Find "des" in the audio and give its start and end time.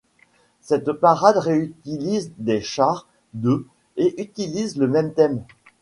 2.39-2.59